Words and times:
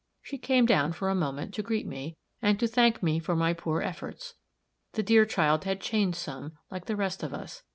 She 0.23 0.39
came 0.39 0.65
down, 0.65 0.93
for 0.93 1.09
a 1.11 1.13
moment, 1.13 1.53
to 1.53 1.61
greet 1.61 1.85
me, 1.85 2.17
and 2.41 2.59
to 2.59 2.67
thank 2.67 3.03
me 3.03 3.19
for 3.19 3.35
my 3.35 3.53
poor 3.53 3.83
efforts. 3.83 4.33
The 4.93 5.03
dear 5.03 5.27
child 5.27 5.63
had 5.65 5.79
changed 5.79 6.17
some, 6.17 6.53
like 6.71 6.85
the 6.85 6.95
rest 6.95 7.21
of 7.21 7.35
us. 7.35 7.61